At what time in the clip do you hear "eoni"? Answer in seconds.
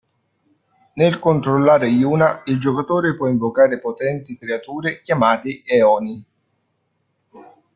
5.63-6.25